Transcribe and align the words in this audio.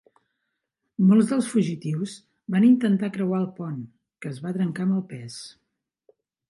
Molts 1.09 1.27
dels 1.31 1.49
fugitius 1.51 2.15
van 2.57 2.67
intentar 2.71 3.13
creuar 3.19 3.41
el 3.45 3.49
pont, 3.61 3.79
que 4.25 4.35
es 4.35 4.43
va 4.47 4.59
trencar 4.59 4.89
amb 4.89 5.01
el 5.01 5.09
pes. 5.15 5.43